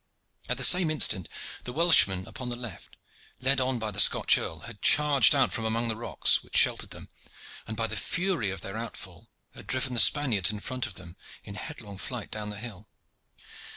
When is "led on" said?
3.39-3.77